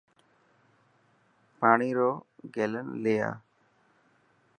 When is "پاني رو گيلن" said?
1.59-2.87